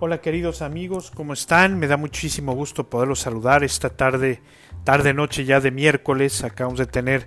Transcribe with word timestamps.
Hola 0.00 0.20
queridos 0.20 0.62
amigos, 0.62 1.10
¿cómo 1.10 1.32
están? 1.32 1.76
Me 1.76 1.88
da 1.88 1.96
muchísimo 1.96 2.54
gusto 2.54 2.88
poderlos 2.88 3.18
saludar 3.18 3.64
esta 3.64 3.90
tarde, 3.90 4.40
tarde 4.84 5.12
noche 5.12 5.44
ya 5.44 5.58
de 5.58 5.72
miércoles. 5.72 6.44
Acabamos 6.44 6.78
de 6.78 6.86
tener 6.86 7.26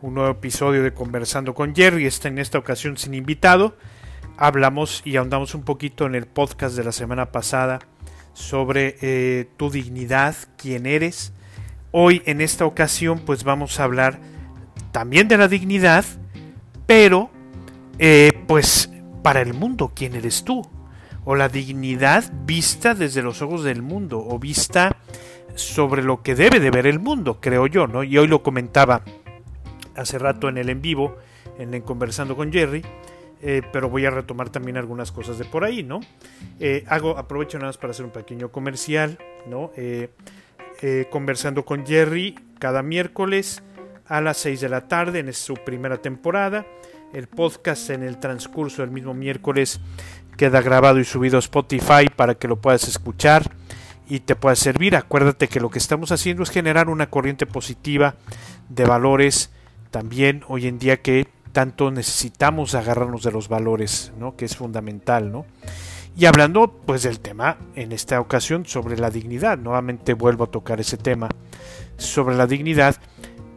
un 0.00 0.14
nuevo 0.14 0.30
episodio 0.30 0.82
de 0.82 0.94
Conversando 0.94 1.52
con 1.52 1.74
Jerry, 1.74 2.06
está 2.06 2.28
en 2.28 2.38
esta 2.38 2.56
ocasión 2.56 2.96
sin 2.96 3.12
invitado. 3.12 3.76
Hablamos 4.38 5.02
y 5.04 5.16
ahondamos 5.16 5.54
un 5.54 5.64
poquito 5.64 6.06
en 6.06 6.14
el 6.14 6.24
podcast 6.24 6.74
de 6.74 6.84
la 6.84 6.92
semana 6.92 7.32
pasada 7.32 7.80
sobre 8.32 8.96
eh, 9.02 9.50
tu 9.58 9.68
dignidad, 9.68 10.34
quién 10.56 10.86
eres. 10.86 11.34
Hoy 11.90 12.22
en 12.24 12.40
esta 12.40 12.64
ocasión 12.64 13.18
pues 13.18 13.44
vamos 13.44 13.78
a 13.78 13.84
hablar 13.84 14.20
también 14.90 15.28
de 15.28 15.36
la 15.36 15.48
dignidad, 15.48 16.06
pero 16.86 17.28
eh, 17.98 18.42
pues 18.46 18.88
para 19.22 19.42
el 19.42 19.52
mundo, 19.52 19.92
¿quién 19.94 20.14
eres 20.14 20.44
tú? 20.44 20.66
O 21.26 21.36
la 21.36 21.50
dignidad 21.50 22.32
vista 22.46 22.94
desde 22.94 23.20
los 23.20 23.42
ojos 23.42 23.64
del 23.64 23.82
mundo, 23.82 24.24
o 24.26 24.38
vista 24.38 24.96
sobre 25.54 26.02
lo 26.02 26.22
que 26.22 26.34
debe 26.34 26.60
de 26.60 26.70
ver 26.70 26.86
el 26.86 26.98
mundo, 26.98 27.40
creo 27.40 27.66
yo, 27.66 27.86
¿no? 27.86 28.02
Y 28.02 28.16
hoy 28.16 28.28
lo 28.28 28.42
comentaba 28.42 29.02
hace 29.94 30.18
rato 30.18 30.48
en 30.48 30.56
el 30.56 30.70
en 30.70 30.80
vivo, 30.80 31.16
en 31.58 31.74
el 31.74 31.82
Conversando 31.82 32.36
con 32.36 32.50
Jerry, 32.50 32.82
eh, 33.42 33.60
pero 33.72 33.90
voy 33.90 34.06
a 34.06 34.10
retomar 34.10 34.48
también 34.48 34.78
algunas 34.78 35.12
cosas 35.12 35.36
de 35.38 35.44
por 35.44 35.64
ahí, 35.64 35.82
¿no? 35.82 36.00
Eh, 36.58 36.84
hago, 36.88 37.18
aprovecho 37.18 37.58
nada 37.58 37.68
más 37.68 37.76
para 37.76 37.90
hacer 37.90 38.06
un 38.06 38.12
pequeño 38.12 38.50
comercial, 38.50 39.18
¿no? 39.46 39.72
conversando 41.10 41.64
con 41.64 41.86
Jerry 41.86 42.34
cada 42.58 42.82
miércoles 42.82 43.62
a 44.08 44.20
las 44.20 44.36
6 44.38 44.60
de 44.60 44.68
la 44.68 44.88
tarde 44.88 45.20
en 45.20 45.32
su 45.32 45.54
primera 45.54 45.98
temporada. 45.98 46.66
El 47.12 47.28
podcast 47.28 47.90
en 47.90 48.02
el 48.02 48.18
transcurso 48.18 48.82
del 48.82 48.90
mismo 48.90 49.14
miércoles 49.14 49.80
queda 50.36 50.60
grabado 50.60 51.00
y 51.00 51.04
subido 51.04 51.36
a 51.36 51.40
Spotify 51.40 52.08
para 52.14 52.34
que 52.34 52.48
lo 52.48 52.56
puedas 52.56 52.88
escuchar 52.88 53.50
y 54.08 54.20
te 54.20 54.36
pueda 54.36 54.54
servir. 54.54 54.96
Acuérdate 54.96 55.48
que 55.48 55.60
lo 55.60 55.70
que 55.70 55.78
estamos 55.78 56.12
haciendo 56.12 56.42
es 56.42 56.50
generar 56.50 56.88
una 56.88 57.10
corriente 57.10 57.46
positiva 57.46 58.14
de 58.68 58.84
valores 58.84 59.50
también 59.90 60.44
hoy 60.48 60.66
en 60.66 60.78
día 60.78 61.00
que 61.00 61.28
tanto 61.52 61.90
necesitamos 61.90 62.74
agarrarnos 62.74 63.22
de 63.22 63.32
los 63.32 63.48
valores, 63.48 64.12
¿no? 64.18 64.36
que 64.36 64.44
es 64.44 64.56
fundamental, 64.56 65.32
¿no? 65.32 65.46
Y 66.18 66.24
hablando 66.24 66.70
pues 66.70 67.02
del 67.02 67.20
tema 67.20 67.58
en 67.74 67.92
esta 67.92 68.20
ocasión 68.20 68.64
sobre 68.64 68.98
la 68.98 69.10
dignidad, 69.10 69.58
nuevamente 69.58 70.14
vuelvo 70.14 70.44
a 70.44 70.50
tocar 70.50 70.80
ese 70.80 70.96
tema 70.96 71.28
sobre 71.98 72.36
la 72.36 72.46
dignidad, 72.46 72.96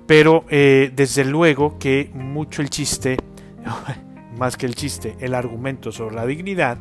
pero 0.08 0.46
eh, 0.50 0.92
desde 0.94 1.24
luego 1.24 1.78
que 1.80 2.12
mucho 2.14 2.62
el 2.62 2.70
chiste 2.70 3.18
más 4.40 4.58
que 4.58 4.66
el 4.66 4.74
chiste, 4.74 5.16
el 5.20 5.36
argumento 5.36 5.92
sobre 5.92 6.16
la 6.16 6.26
dignidad, 6.26 6.80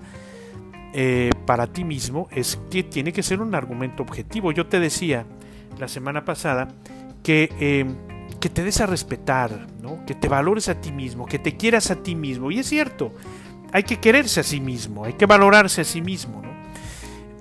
eh, 0.95 1.31
para 1.45 1.67
ti 1.67 1.85
mismo 1.85 2.29
es 2.31 2.59
que 2.71 2.83
tiene 2.83 3.13
que 3.13 3.23
ser 3.23 3.43
un 3.43 3.55
argumento 3.55 4.03
objetivo. 4.03 4.53
Yo 4.53 4.67
te 4.67 4.81
decía 4.81 5.27
la 5.79 5.89
semana 5.89 6.25
pasada 6.25 6.69
que, 7.23 7.53
eh, 7.61 7.85
que 8.41 8.49
te 8.49 8.65
des 8.65 8.81
a 8.81 8.87
respetar, 8.87 9.67
¿no? 9.83 10.07
que 10.07 10.15
te 10.15 10.29
valores 10.29 10.69
a 10.69 10.81
ti 10.81 10.93
mismo, 10.93 11.27
que 11.27 11.39
te 11.39 11.57
quieras 11.57 11.91
a 11.91 11.97
ti 11.97 12.15
mismo. 12.15 12.51
Y 12.51 12.61
es 12.61 12.67
cierto, 12.67 13.13
hay 13.73 13.83
que 13.83 13.99
quererse 13.99 14.41
a 14.41 14.45
sí 14.45 14.61
mismo, 14.61 15.05
hay 15.05 15.15
que 15.15 15.27
valorarse 15.27 15.83
a 15.83 15.85
sí 15.85 16.01
mismo. 16.01 16.41
¿no? 16.41 16.49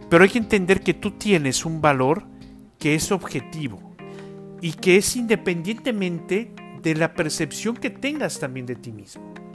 Pero 0.09 0.23
hay 0.23 0.29
que 0.29 0.39
entender 0.39 0.81
que 0.81 0.93
tú 0.93 1.11
tienes 1.11 1.63
un 1.63 1.79
valor 1.79 2.25
que 2.79 2.95
es 2.95 3.11
objetivo 3.11 3.95
y 4.61 4.73
que 4.73 4.97
es 4.97 5.15
independientemente 5.15 6.51
de 6.81 6.95
la 6.95 7.13
percepción 7.13 7.77
que 7.77 7.89
tengas 7.89 8.39
también 8.39 8.65
de 8.65 8.75
ti 8.75 8.91
mismo. 8.91 9.46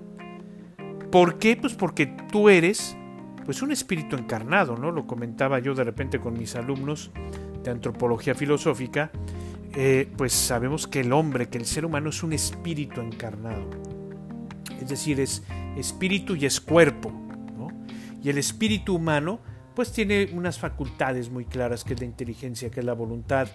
¿Por 1.13 1.39
qué? 1.39 1.57
Pues 1.57 1.75
porque 1.75 2.07
tú 2.07 2.49
eres 2.49 2.97
pues 3.45 3.61
un 3.61 3.71
espíritu 3.71 4.17
encarnado, 4.17 4.79
¿no? 4.79 4.91
Lo 4.91 5.07
comentaba 5.07 5.59
yo 5.59 5.75
de 5.75 5.85
repente 5.85 6.19
con 6.19 6.33
mis 6.33 6.57
alumnos 6.57 7.11
de 7.63 7.71
antropología 7.71 8.35
filosófica, 8.35 9.13
eh, 9.75 10.11
pues 10.17 10.33
sabemos 10.33 10.87
que 10.87 11.01
el 11.01 11.13
hombre, 11.13 11.51
que 11.51 11.59
el 11.59 11.67
ser 11.67 11.85
humano 11.85 12.09
es 12.09 12.23
un 12.23 12.33
espíritu 12.33 13.03
encarnado. 13.03 13.69
Es 14.81 14.89
decir, 14.89 15.21
es 15.21 15.43
espíritu 15.77 16.35
y 16.35 16.47
es 16.47 16.63
cuerpo, 16.63 17.13
¿no? 17.59 17.69
Y 18.23 18.31
el 18.31 18.39
espíritu 18.39 18.95
humano 18.97 19.41
pues 19.75 19.93
tiene 19.93 20.31
unas 20.33 20.59
facultades 20.59 21.29
muy 21.29 21.45
claras, 21.45 21.85
que 21.85 21.93
es 21.93 22.01
la 22.01 22.07
inteligencia, 22.07 22.71
que 22.71 22.81
es 22.81 22.87
la 22.87 22.95
voluntad, 22.95 23.49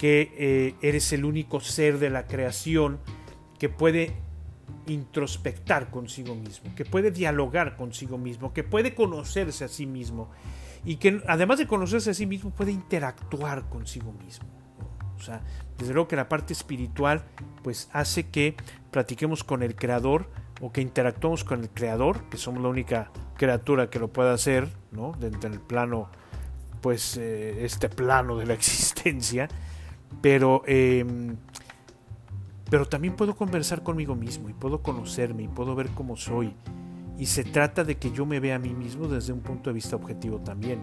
que 0.00 0.32
eh, 0.36 0.74
eres 0.82 1.12
el 1.12 1.24
único 1.24 1.60
ser 1.60 2.00
de 2.00 2.10
la 2.10 2.26
creación 2.26 2.98
que 3.60 3.68
puede 3.68 4.16
introspectar 4.86 5.90
consigo 5.90 6.34
mismo, 6.34 6.74
que 6.74 6.84
puede 6.84 7.10
dialogar 7.10 7.76
consigo 7.76 8.18
mismo, 8.18 8.52
que 8.52 8.64
puede 8.64 8.94
conocerse 8.94 9.64
a 9.64 9.68
sí 9.68 9.86
mismo 9.86 10.30
y 10.84 10.96
que 10.96 11.22
además 11.26 11.58
de 11.58 11.66
conocerse 11.66 12.10
a 12.10 12.14
sí 12.14 12.26
mismo 12.26 12.50
puede 12.50 12.72
interactuar 12.72 13.68
consigo 13.68 14.12
mismo. 14.12 14.48
O 15.16 15.20
sea, 15.20 15.42
desde 15.76 15.92
luego 15.92 16.08
que 16.08 16.16
la 16.16 16.28
parte 16.28 16.52
espiritual 16.52 17.24
pues 17.62 17.88
hace 17.92 18.28
que 18.28 18.56
platiquemos 18.90 19.44
con 19.44 19.62
el 19.62 19.74
creador 19.74 20.30
o 20.60 20.72
que 20.72 20.80
interactuemos 20.80 21.44
con 21.44 21.60
el 21.60 21.70
creador, 21.70 22.24
que 22.30 22.36
somos 22.36 22.62
la 22.62 22.68
única 22.68 23.10
criatura 23.36 23.90
que 23.90 23.98
lo 23.98 24.08
puede 24.08 24.30
hacer, 24.30 24.68
¿no? 24.90 25.12
Dentro 25.18 25.50
del 25.50 25.60
plano, 25.60 26.10
pues 26.80 27.16
eh, 27.16 27.64
este 27.64 27.88
plano 27.88 28.36
de 28.36 28.46
la 28.46 28.54
existencia, 28.54 29.48
pero 30.20 30.62
em, 30.66 31.36
pero 32.70 32.86
también 32.86 33.16
puedo 33.16 33.34
conversar 33.34 33.82
conmigo 33.82 34.14
mismo 34.14 34.48
y 34.48 34.52
puedo 34.52 34.82
conocerme 34.82 35.44
y 35.44 35.48
puedo 35.48 35.74
ver 35.74 35.88
cómo 35.90 36.16
soy. 36.16 36.52
Y 37.18 37.26
se 37.26 37.44
trata 37.44 37.82
de 37.84 37.96
que 37.96 38.12
yo 38.12 38.26
me 38.26 38.40
vea 38.40 38.56
a 38.56 38.58
mí 38.58 38.74
mismo 38.74 39.08
desde 39.08 39.32
un 39.32 39.40
punto 39.40 39.70
de 39.70 39.74
vista 39.74 39.96
objetivo 39.96 40.38
también. 40.38 40.82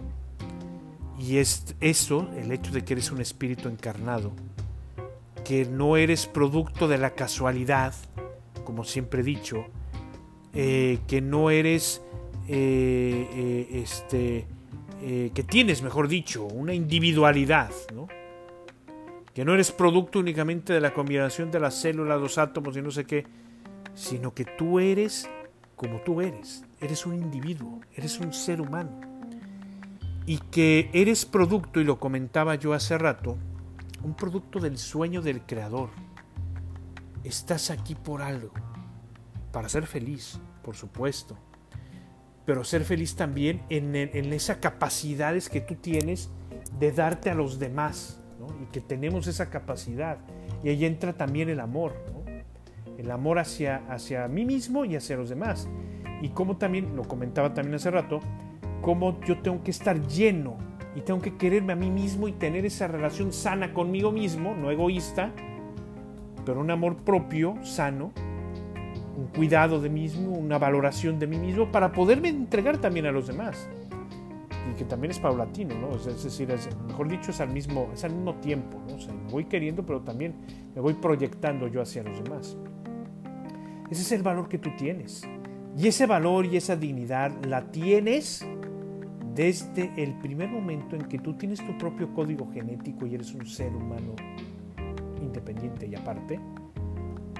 Y 1.18 1.38
es 1.38 1.74
eso, 1.80 2.28
el 2.36 2.52
hecho 2.52 2.72
de 2.72 2.84
que 2.84 2.94
eres 2.94 3.10
un 3.10 3.20
espíritu 3.20 3.68
encarnado, 3.68 4.32
que 5.44 5.64
no 5.64 5.96
eres 5.96 6.26
producto 6.26 6.88
de 6.88 6.98
la 6.98 7.10
casualidad, 7.10 7.94
como 8.64 8.84
siempre 8.84 9.20
he 9.20 9.24
dicho, 9.24 9.66
eh, 10.52 10.98
que 11.06 11.20
no 11.20 11.50
eres, 11.50 12.02
eh, 12.48 13.28
eh, 13.32 13.82
este, 13.82 14.46
que 15.00 15.44
tienes, 15.44 15.82
mejor 15.82 16.08
dicho, 16.08 16.44
una 16.44 16.74
individualidad, 16.74 17.70
¿no? 17.94 18.08
Que 19.36 19.44
no 19.44 19.52
eres 19.52 19.70
producto 19.70 20.18
únicamente 20.18 20.72
de 20.72 20.80
la 20.80 20.94
combinación 20.94 21.50
de 21.50 21.60
las 21.60 21.74
células, 21.74 22.18
los 22.18 22.38
átomos 22.38 22.74
y 22.74 22.80
no 22.80 22.90
sé 22.90 23.04
qué, 23.04 23.26
sino 23.92 24.32
que 24.32 24.46
tú 24.46 24.80
eres 24.80 25.28
como 25.74 26.00
tú 26.00 26.22
eres, 26.22 26.64
eres 26.80 27.04
un 27.04 27.16
individuo, 27.16 27.82
eres 27.92 28.18
un 28.18 28.32
ser 28.32 28.62
humano. 28.62 28.98
Y 30.24 30.38
que 30.38 30.88
eres 30.94 31.26
producto, 31.26 31.82
y 31.82 31.84
lo 31.84 32.00
comentaba 32.00 32.54
yo 32.54 32.72
hace 32.72 32.96
rato, 32.96 33.36
un 34.02 34.14
producto 34.14 34.58
del 34.58 34.78
sueño 34.78 35.20
del 35.20 35.42
creador. 35.42 35.90
Estás 37.22 37.68
aquí 37.68 37.94
por 37.94 38.22
algo, 38.22 38.52
para 39.52 39.68
ser 39.68 39.86
feliz, 39.86 40.40
por 40.62 40.76
supuesto, 40.76 41.36
pero 42.46 42.64
ser 42.64 42.84
feliz 42.84 43.14
también 43.16 43.66
en, 43.68 43.94
en 43.96 44.32
esas 44.32 44.56
capacidades 44.56 45.50
que 45.50 45.60
tú 45.60 45.74
tienes 45.74 46.30
de 46.78 46.90
darte 46.90 47.28
a 47.28 47.34
los 47.34 47.58
demás, 47.58 48.22
y 48.62 48.66
que 48.66 48.80
tenemos 48.80 49.26
esa 49.26 49.50
capacidad. 49.50 50.18
Y 50.62 50.68
ahí 50.68 50.84
entra 50.84 51.12
también 51.12 51.48
el 51.48 51.60
amor, 51.60 51.94
el 52.98 53.10
amor 53.10 53.38
hacia, 53.38 53.82
hacia 53.88 54.28
mí 54.28 54.44
mismo 54.44 54.84
y 54.84 54.96
hacia 54.96 55.16
los 55.16 55.28
demás. 55.28 55.68
Y 56.22 56.30
como 56.30 56.56
también, 56.56 56.96
lo 56.96 57.04
comentaba 57.04 57.52
también 57.54 57.74
hace 57.74 57.90
rato, 57.90 58.20
cómo 58.80 59.20
yo 59.22 59.40
tengo 59.40 59.62
que 59.62 59.70
estar 59.70 60.00
lleno 60.06 60.56
y 60.94 61.00
tengo 61.00 61.20
que 61.20 61.36
quererme 61.36 61.74
a 61.74 61.76
mí 61.76 61.90
mismo 61.90 62.26
y 62.28 62.32
tener 62.32 62.64
esa 62.64 62.88
relación 62.88 63.32
sana 63.32 63.74
conmigo 63.74 64.12
mismo, 64.12 64.54
no 64.54 64.70
egoísta, 64.70 65.30
pero 66.44 66.60
un 66.60 66.70
amor 66.70 66.96
propio, 66.96 67.56
sano, 67.62 68.12
un 69.16 69.26
cuidado 69.26 69.80
de 69.80 69.90
mí 69.90 70.02
mismo, 70.02 70.32
una 70.32 70.58
valoración 70.58 71.18
de 71.18 71.26
mí 71.26 71.38
mismo 71.38 71.70
para 71.70 71.92
poderme 71.92 72.28
entregar 72.28 72.78
también 72.78 73.06
a 73.06 73.12
los 73.12 73.26
demás 73.26 73.68
y 74.70 74.74
que 74.76 74.84
también 74.84 75.10
es 75.10 75.18
paulatino, 75.18 75.74
¿no? 75.74 75.94
Es 75.96 76.22
decir, 76.22 76.48
mejor 76.86 77.08
dicho, 77.08 77.30
es 77.30 77.40
al 77.40 77.50
mismo, 77.50 77.88
es 77.92 78.04
al 78.04 78.12
mismo 78.12 78.34
tiempo, 78.36 78.78
¿no? 78.88 78.96
Me 78.96 79.30
voy 79.30 79.44
queriendo, 79.44 79.84
pero 79.84 80.00
también 80.00 80.34
me 80.74 80.80
voy 80.80 80.94
proyectando 80.94 81.68
yo 81.68 81.82
hacia 81.82 82.02
los 82.02 82.22
demás. 82.22 82.56
Ese 83.90 84.02
es 84.02 84.12
el 84.12 84.22
valor 84.22 84.48
que 84.48 84.58
tú 84.58 84.70
tienes. 84.76 85.22
Y 85.78 85.88
ese 85.88 86.06
valor 86.06 86.46
y 86.46 86.56
esa 86.56 86.74
dignidad 86.74 87.32
la 87.44 87.70
tienes 87.70 88.46
desde 89.34 89.92
el 90.02 90.14
primer 90.14 90.48
momento 90.48 90.96
en 90.96 91.02
que 91.02 91.18
tú 91.18 91.34
tienes 91.34 91.64
tu 91.64 91.76
propio 91.76 92.12
código 92.14 92.50
genético 92.52 93.06
y 93.06 93.14
eres 93.14 93.34
un 93.34 93.46
ser 93.46 93.74
humano 93.74 94.14
independiente 95.20 95.86
y 95.86 95.94
aparte. 95.94 96.40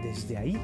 Desde 0.03 0.37
ahí 0.37 0.59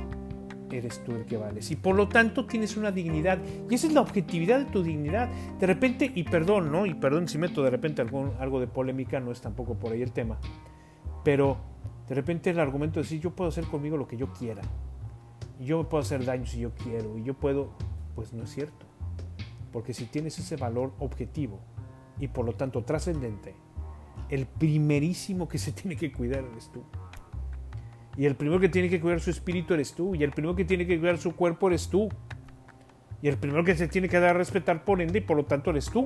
eres 0.79 1.03
tú 1.05 1.13
el 1.13 1.25
que 1.25 1.37
vales. 1.37 1.71
Y 1.71 1.77
por 1.77 1.95
lo 1.95 2.09
tanto 2.09 2.47
tienes 2.47 2.77
una 2.77 2.91
dignidad. 2.91 3.39
Y 3.69 3.75
esa 3.75 3.87
es 3.87 3.93
la 3.93 4.01
objetividad 4.01 4.59
de 4.59 4.65
tu 4.67 4.83
dignidad. 4.83 5.31
De 5.59 5.67
repente, 5.67 6.11
y 6.15 6.25
perdón, 6.25 6.73
¿no? 6.73 6.87
Y 6.87 6.95
perdón 6.95 7.29
si 7.29 7.39
meto 7.39 7.63
de 7.63 7.71
repente 7.71 8.03
algún, 8.03 8.33
algo 8.39 8.61
de 8.61 8.67
polémica, 8.67 9.21
no 9.21 9.31
es 9.33 9.41
tampoco 9.41 9.75
por 9.75 9.93
ahí 9.93 10.03
el 10.03 10.13
tema. 10.13 10.39
Pero 11.25 11.59
de 12.09 12.15
repente 12.15 12.51
el 12.51 12.61
argumento 12.61 13.01
de 13.01 13.05
decir 13.05 13.21
yo 13.21 13.31
puedo 13.31 13.49
hacer 13.49 13.65
conmigo 13.65 13.97
lo 13.97 14.07
que 14.07 14.17
yo 14.17 14.33
quiera. 14.33 14.63
Y 15.61 15.67
yo 15.67 15.79
me 15.79 15.85
puedo 15.85 16.03
hacer 16.03 16.25
daño 16.25 16.47
si 16.47 16.61
yo 16.61 16.73
quiero. 16.75 17.19
Y 17.19 17.25
yo 17.25 17.35
puedo, 17.35 17.71
pues 18.15 18.33
no 18.33 18.45
es 18.45 18.51
cierto. 18.51 18.87
Porque 19.73 19.95
si 19.95 20.07
tienes 20.07 20.39
ese 20.39 20.57
valor 20.57 20.93
objetivo, 20.99 21.61
y 22.19 22.29
por 22.29 22.45
lo 22.45 22.53
tanto 22.55 22.85
trascendente, 22.85 23.55
el 24.29 24.47
primerísimo 24.47 25.49
que 25.49 25.59
se 25.59 25.73
tiene 25.73 25.97
que 25.97 26.13
cuidar 26.13 26.45
eres 26.45 26.71
tú. 26.73 26.83
Y 28.17 28.27
el 28.27 28.35
primero 28.35 28.61
que 28.61 28.69
tiene 28.69 28.89
que 28.89 29.01
cuidar 29.01 29.21
su 29.21 29.31
espíritu 29.31 29.75
eres 29.75 29.95
tú. 29.95 30.15
Y 30.15 30.23
el 30.23 30.31
primero 30.31 30.55
que 30.55 30.65
tiene 30.65 30.87
que 30.87 30.99
cuidar 30.99 31.19
su 31.19 31.35
cuerpo 31.35 31.69
eres 31.69 31.89
tú. 31.89 32.09
Y 33.23 33.29
el 33.29 33.37
primero 33.37 33.65
que 33.65 33.75
se 33.75 33.89
tiene 33.89 34.09
que 34.09 34.19
dar 34.19 34.31
a 34.31 34.39
respetar 34.39 34.85
por 34.85 35.01
ende 35.01 35.21
y 35.21 35.23
por 35.23 35.37
lo 35.37 35.45
tanto 35.45 35.71
eres 35.71 35.91
tú. 35.91 36.05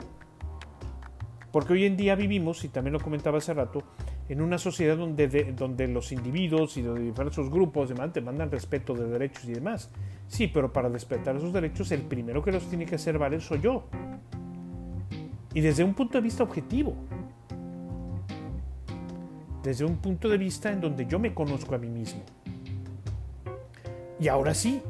Porque 1.51 1.73
hoy 1.73 1.87
en 1.87 1.97
día 1.97 2.15
vivimos, 2.15 2.63
y 2.65 2.69
también 2.69 2.93
lo 2.93 3.01
comentaba 3.01 3.39
hace 3.39 3.55
rato, 3.55 3.83
en 4.29 4.43
una 4.43 4.59
sociedad 4.59 4.97
donde, 4.97 5.55
donde 5.57 5.89
los 5.89 6.13
individuos 6.13 6.77
y 6.77 6.83
los 6.83 6.99
diversos 6.99 7.49
grupos 7.49 7.89
demás 7.89 8.13
demandan 8.13 8.51
respeto 8.51 8.93
de 8.95 9.07
derechos 9.07 9.47
y 9.47 9.53
demás. 9.55 9.91
Sí, 10.29 10.49
pero 10.49 10.73
para 10.73 10.91
respetar 10.91 11.37
esos 11.37 11.55
derechos, 11.55 11.91
el 11.93 12.03
primero 12.03 12.43
que 12.43 12.53
los 12.53 12.69
tiene 12.69 12.85
que 12.85 12.97
hacer 12.97 13.19
valer 13.19 13.41
soy 13.41 13.61
yo. 13.61 13.85
Y 15.55 15.63
desde 15.63 15.83
un 15.83 15.95
punto 15.95 16.19
de 16.19 16.23
vista 16.23 16.43
objetivo. 16.43 16.95
Desde 19.67 19.85
un 19.85 19.97
punto 19.97 20.29
de 20.29 20.39
vista 20.39 20.71
en 20.71 20.81
donde 20.81 21.07
yo 21.07 21.19
me 21.19 21.35
conozco 21.35 21.75
a 21.75 21.79
mí 21.79 21.89
mismo. 21.89 22.23
Y 24.21 24.29
ahora 24.29 24.55
sí, 24.55 24.81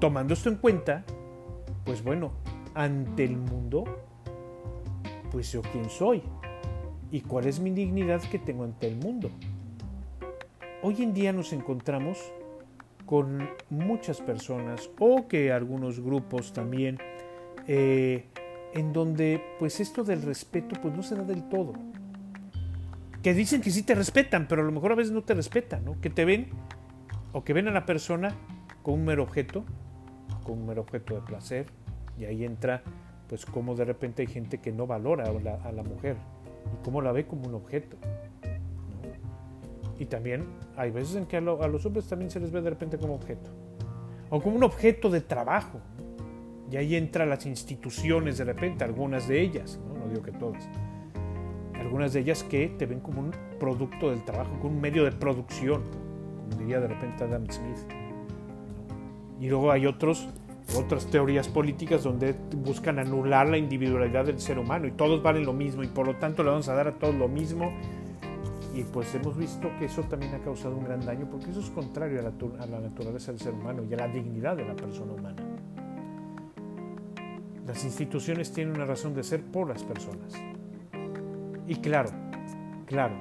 tomando 0.00 0.34
esto 0.34 0.48
en 0.48 0.56
cuenta, 0.56 1.04
pues 1.84 2.02
bueno, 2.02 2.32
ante 2.74 3.22
el 3.22 3.36
mundo, 3.36 3.84
pues 5.30 5.52
yo 5.52 5.62
quién 5.62 5.88
soy 5.88 6.20
y 7.12 7.20
cuál 7.20 7.46
es 7.46 7.60
mi 7.60 7.70
dignidad 7.70 8.20
que 8.22 8.40
tengo 8.40 8.64
ante 8.64 8.88
el 8.88 8.96
mundo. 8.96 9.30
Hoy 10.82 11.00
en 11.04 11.14
día 11.14 11.32
nos 11.32 11.52
encontramos 11.52 12.18
con 13.06 13.48
muchas 13.68 14.20
personas 14.20 14.90
o 14.98 15.28
que 15.28 15.52
algunos 15.52 16.00
grupos 16.00 16.52
también 16.52 16.98
eh, 17.68 18.26
en 18.74 18.92
donde 18.92 19.40
pues 19.60 19.78
esto 19.78 20.02
del 20.02 20.22
respeto 20.22 20.74
pues 20.82 20.92
no 20.92 21.04
se 21.04 21.14
da 21.14 21.22
del 21.22 21.48
todo. 21.48 21.89
Que 23.22 23.34
dicen 23.34 23.60
que 23.60 23.70
sí 23.70 23.82
te 23.82 23.94
respetan, 23.94 24.48
pero 24.48 24.62
a 24.62 24.64
lo 24.64 24.72
mejor 24.72 24.92
a 24.92 24.94
veces 24.94 25.12
no 25.12 25.22
te 25.22 25.34
respetan, 25.34 25.84
¿no? 25.84 26.00
Que 26.00 26.10
te 26.10 26.24
ven 26.24 26.48
o 27.32 27.44
que 27.44 27.52
ven 27.52 27.68
a 27.68 27.70
la 27.70 27.86
persona 27.86 28.34
con 28.82 28.94
un 28.94 29.04
mero 29.04 29.22
objeto, 29.22 29.64
con 30.42 30.58
un 30.58 30.66
mero 30.66 30.82
objeto 30.82 31.14
de 31.14 31.20
placer, 31.20 31.66
y 32.18 32.24
ahí 32.24 32.44
entra 32.44 32.82
pues 33.30 33.46
como 33.46 33.76
de 33.76 33.84
repente 33.84 34.22
hay 34.22 34.28
gente 34.28 34.58
que 34.58 34.72
no 34.72 34.88
valora 34.88 35.24
a 35.24 35.70
la, 35.70 35.82
mujer 35.84 36.16
y 36.74 36.84
cómo 36.84 37.00
la 37.00 37.12
ve 37.12 37.26
como 37.26 37.46
un 37.46 37.54
objeto. 37.54 37.96
Y 40.00 40.06
también 40.06 40.46
hay 40.76 40.90
veces 40.90 41.14
en 41.14 41.26
que 41.26 41.36
a, 41.36 41.40
los 41.40 41.86
hombres 41.86 42.08
también 42.08 42.28
se 42.28 42.40
les 42.40 42.50
ve 42.50 42.60
de 42.60 42.70
repente 42.70 42.98
como 42.98 43.14
objeto. 43.14 43.50
O 44.30 44.40
como 44.40 44.56
un 44.56 44.64
objeto 44.64 45.10
de 45.10 45.20
trabajo. 45.20 45.80
Y 46.72 46.76
ahí 46.76 46.96
entran 46.96 47.28
las 47.30 47.46
instituciones 47.46 48.36
de 48.38 48.44
repente, 48.44 48.82
algunas 48.82 49.28
de 49.28 49.40
ellas, 49.40 49.78
no, 49.96 50.08
digo 50.08 50.22
que 50.22 50.32
todas. 50.32 50.68
Algunas 51.90 52.12
de 52.12 52.20
ellas 52.20 52.44
que 52.44 52.68
te 52.68 52.86
ven 52.86 53.00
como 53.00 53.20
un 53.20 53.32
producto 53.58 54.10
del 54.10 54.24
trabajo, 54.24 54.52
como 54.60 54.76
un 54.76 54.80
medio 54.80 55.02
de 55.02 55.10
producción, 55.10 55.82
como 56.36 56.60
diría 56.60 56.78
de 56.78 56.86
repente 56.86 57.24
Adam 57.24 57.44
Smith. 57.50 57.78
Y 59.40 59.48
luego 59.48 59.72
hay 59.72 59.86
otros 59.86 60.28
otras 60.76 61.06
teorías 61.06 61.48
políticas 61.48 62.04
donde 62.04 62.32
buscan 62.58 63.00
anular 63.00 63.48
la 63.48 63.58
individualidad 63.58 64.24
del 64.24 64.38
ser 64.38 64.60
humano 64.60 64.86
y 64.86 64.92
todos 64.92 65.20
valen 65.20 65.44
lo 65.44 65.52
mismo 65.52 65.82
y 65.82 65.88
por 65.88 66.06
lo 66.06 66.14
tanto 66.14 66.44
le 66.44 66.50
vamos 66.50 66.68
a 66.68 66.74
dar 66.74 66.86
a 66.86 66.92
todos 66.92 67.16
lo 67.16 67.26
mismo. 67.26 67.72
Y 68.72 68.84
pues 68.84 69.12
hemos 69.16 69.36
visto 69.36 69.68
que 69.80 69.86
eso 69.86 70.02
también 70.04 70.32
ha 70.36 70.38
causado 70.38 70.76
un 70.76 70.84
gran 70.84 71.04
daño 71.04 71.26
porque 71.28 71.50
eso 71.50 71.58
es 71.58 71.70
contrario 71.70 72.20
a 72.20 72.22
la, 72.22 72.32
a 72.62 72.66
la 72.66 72.78
naturaleza 72.78 73.32
del 73.32 73.40
ser 73.40 73.52
humano 73.52 73.82
y 73.82 73.92
a 73.94 73.96
la 73.96 74.06
dignidad 74.06 74.56
de 74.56 74.64
la 74.64 74.76
persona 74.76 75.12
humana. 75.12 75.42
Las 77.66 77.84
instituciones 77.84 78.52
tienen 78.52 78.76
una 78.76 78.84
razón 78.84 79.12
de 79.12 79.24
ser 79.24 79.42
por 79.42 79.68
las 79.68 79.82
personas. 79.82 80.40
Y 81.70 81.76
claro, 81.76 82.10
claro, 82.84 83.14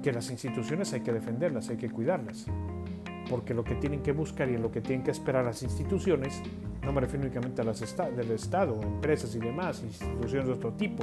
que 0.00 0.12
las 0.12 0.30
instituciones 0.30 0.92
hay 0.92 1.00
que 1.00 1.12
defenderlas, 1.12 1.70
hay 1.70 1.76
que 1.76 1.90
cuidarlas. 1.90 2.46
Porque 3.28 3.52
lo 3.52 3.64
que 3.64 3.74
tienen 3.74 4.00
que 4.00 4.12
buscar 4.12 4.48
y 4.48 4.56
lo 4.56 4.70
que 4.70 4.80
tienen 4.80 5.04
que 5.04 5.10
esperar 5.10 5.44
las 5.44 5.64
instituciones 5.64 6.40
no 6.84 6.92
me 6.92 7.00
refiero 7.00 7.24
únicamente 7.24 7.62
a 7.62 7.64
las 7.64 7.80
del 7.80 8.30
Estado, 8.30 8.80
empresas 8.80 9.34
y 9.34 9.40
demás, 9.40 9.82
instituciones 9.82 10.46
de 10.46 10.52
otro 10.52 10.72
tipo, 10.74 11.02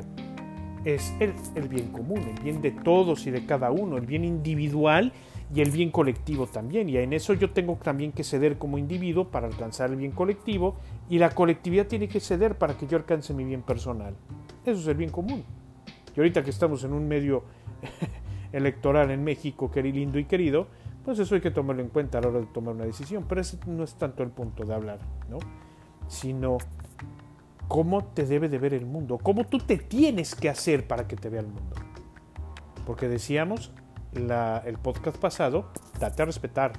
es 0.86 1.14
el 1.20 1.68
bien 1.68 1.90
común, 1.92 2.20
el 2.20 2.42
bien 2.42 2.62
de 2.62 2.72
todos 2.72 3.28
y 3.28 3.32
de 3.32 3.46
cada 3.46 3.70
uno, 3.70 3.98
el 3.98 4.06
bien 4.06 4.24
individual 4.24 5.12
y 5.54 5.60
el 5.60 5.72
bien 5.72 5.92
colectivo 5.92 6.48
también. 6.48 6.88
Y 6.88 6.96
en 6.96 7.12
eso 7.12 7.34
yo 7.34 7.52
tengo 7.52 7.76
también 7.84 8.14
que 8.14 8.24
ceder 8.24 8.58
como 8.58 8.78
individuo 8.78 9.28
para 9.28 9.48
alcanzar 9.48 9.90
el 9.90 9.98
bien 9.98 10.12
colectivo 10.12 10.78
y 11.10 11.20
la 11.20 11.32
colectividad 11.32 11.86
tiene 11.86 12.08
que 12.08 12.22
ceder 12.22 12.58
para 12.58 12.78
que 12.78 12.88
yo 12.88 12.96
alcance 12.96 13.34
mi 13.34 13.44
bien 13.44 13.62
personal. 13.62 14.16
Eso 14.66 14.80
es 14.80 14.88
el 14.88 14.96
bien 14.96 15.10
común. 15.10 15.44
Y 16.16 16.20
ahorita 16.20 16.44
que 16.44 16.50
estamos 16.50 16.84
en 16.84 16.94
un 16.94 17.08
medio 17.08 17.44
electoral 18.52 19.12
en 19.12 19.24
México, 19.24 19.72
querido, 19.72 19.98
lindo 19.98 20.20
y 20.20 20.26
querido, 20.26 20.68
pues 21.04 21.20
eso 21.20 21.36
hay 21.36 21.42
que 21.42 21.52
tomarlo 21.52 21.82
en 21.82 21.90
cuenta 21.90 22.20
a 22.20 22.22
la 22.22 22.30
hora 22.30 22.40
de 22.40 22.46
tomar 22.48 22.76
una 22.76 22.86
decisión. 22.86 23.26
Pero 23.28 23.42
ese 23.42 23.58
no 23.68 23.84
es 23.84 23.96
tanto 23.96 24.24
el 24.24 24.30
punto 24.30 24.64
de 24.64 24.74
hablar, 24.74 25.00
¿no? 25.30 25.40
sino 26.08 26.58
cómo 27.68 28.04
te 28.04 28.26
debe 28.26 28.50
de 28.50 28.58
ver 28.58 28.74
el 28.74 28.86
mundo, 28.86 29.18
cómo 29.18 29.46
tú 29.46 29.58
te 29.58 29.78
tienes 29.78 30.36
que 30.36 30.50
hacer 30.50 30.88
para 30.88 31.08
que 31.08 31.16
te 31.16 31.30
vea 31.30 31.42
el 31.42 31.48
mundo. 31.48 31.76
Porque 32.86 33.08
decíamos 33.08 33.72
el 34.14 34.78
podcast 34.80 35.18
pasado, 35.18 35.72
date 36.00 36.22
a 36.22 36.26
respetar, 36.26 36.74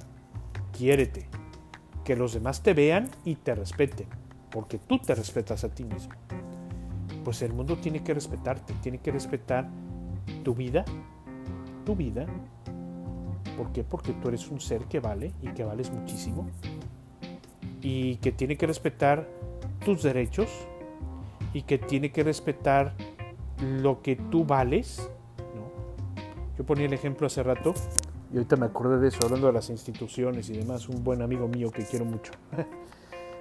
quiérete, 0.72 1.28
que 2.04 2.16
los 2.16 2.34
demás 2.34 2.62
te 2.62 2.74
vean 2.74 3.10
y 3.24 3.36
te 3.36 3.54
respeten, 3.54 4.06
porque 4.50 4.78
tú 4.78 4.98
te 4.98 5.14
respetas 5.14 5.64
a 5.64 5.74
ti 5.74 5.84
mismo. 5.84 6.14
Pues 7.24 7.42
el 7.42 7.52
mundo 7.52 7.76
tiene 7.76 8.02
que 8.02 8.14
respetarte, 8.14 8.74
tiene 8.82 8.98
que 8.98 9.10
respetar 9.10 9.68
tu 10.44 10.54
vida, 10.54 10.84
tu 11.84 11.96
vida. 11.96 12.26
¿Por 13.56 13.72
qué? 13.72 13.82
Porque 13.82 14.12
tú 14.12 14.28
eres 14.28 14.48
un 14.50 14.60
ser 14.60 14.84
que 14.84 15.00
vale 15.00 15.32
y 15.40 15.48
que 15.48 15.64
vales 15.64 15.90
muchísimo 15.90 16.46
y 17.80 18.16
que 18.16 18.32
tiene 18.32 18.56
que 18.56 18.66
respetar 18.66 19.28
tus 19.84 20.02
derechos 20.02 20.48
y 21.52 21.62
que 21.62 21.78
tiene 21.78 22.12
que 22.12 22.22
respetar 22.24 22.94
lo 23.60 24.02
que 24.02 24.16
tú 24.16 24.44
vales. 24.44 25.08
Yo 26.58 26.64
ponía 26.64 26.86
el 26.86 26.92
ejemplo 26.92 27.26
hace 27.26 27.42
rato 27.42 27.74
y 28.32 28.36
ahorita 28.36 28.56
me 28.56 28.66
acordé 28.66 28.98
de 28.98 29.08
eso, 29.08 29.18
hablando 29.22 29.46
de 29.46 29.52
las 29.52 29.70
instituciones 29.70 30.50
y 30.50 30.54
demás, 30.54 30.88
un 30.88 31.04
buen 31.04 31.22
amigo 31.22 31.46
mío 31.46 31.70
que 31.70 31.84
quiero 31.84 32.04
mucho, 32.04 32.32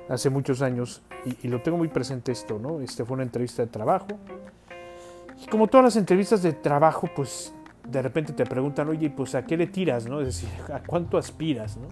hace 0.09 0.29
muchos 0.29 0.61
años, 0.61 1.01
y, 1.41 1.47
lo 1.47 1.61
tengo 1.61 1.77
muy 1.77 1.87
presente 1.87 2.31
esto, 2.31 2.59
¿no? 2.59 2.81
Este 2.81 3.05
fue 3.05 3.15
una 3.15 3.23
entrevista 3.23 3.61
de 3.63 3.69
trabajo. 3.69 4.07
Y 5.41 5.47
como 5.47 5.67
todas 5.67 5.85
las 5.85 5.95
entrevistas 5.95 6.41
de 6.43 6.53
trabajo, 6.53 7.09
pues 7.15 7.53
de 7.87 8.01
repente 8.01 8.33
te 8.33 8.45
preguntan, 8.45 8.89
oye, 8.89 9.09
pues 9.09 9.35
a 9.35 9.45
qué 9.45 9.57
le 9.57 9.67
tiras, 9.67 10.07
¿no? 10.07 10.21
Es 10.21 10.27
decir, 10.27 10.49
¿a 10.73 10.79
cuánto 10.83 11.17
aspiras, 11.17 11.77
¿no? 11.77 11.87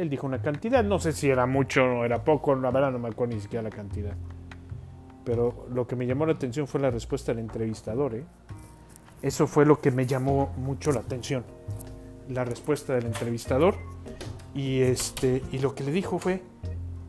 él 0.00 0.10
dijo 0.10 0.26
una 0.26 0.40
cantidad, 0.40 0.82
no 0.82 0.98
sé 0.98 1.12
si 1.12 1.28
era 1.28 1.46
mucho 1.46 1.84
o 1.84 2.04
era 2.04 2.24
poco, 2.24 2.54
la 2.54 2.70
verdad 2.70 2.90
no 2.90 2.98
me 2.98 3.08
acuerdo 3.08 3.34
ni 3.34 3.40
siquiera 3.40 3.62
la 3.62 3.70
cantidad. 3.70 4.14
Pero 5.24 5.66
lo 5.72 5.86
que 5.86 5.96
me 5.96 6.06
llamó 6.06 6.26
la 6.26 6.32
atención 6.32 6.66
fue 6.66 6.80
la 6.80 6.90
respuesta 6.90 7.32
del 7.32 7.40
entrevistador. 7.40 8.14
¿eh? 8.14 8.24
Eso 9.22 9.46
fue 9.46 9.64
lo 9.64 9.80
que 9.80 9.90
me 9.90 10.06
llamó 10.06 10.52
mucho 10.56 10.92
la 10.92 11.00
atención. 11.00 11.44
La 12.28 12.44
respuesta 12.44 12.94
del 12.94 13.06
entrevistador. 13.06 13.76
Y, 14.54 14.80
este, 14.80 15.42
y 15.50 15.58
lo 15.58 15.74
que 15.74 15.84
le 15.84 15.92
dijo 15.92 16.18
fue, 16.18 16.42